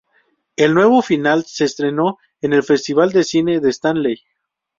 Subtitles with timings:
[0.55, 4.17] El nuevo final se estrenó en el Festival de Cine de Stanley.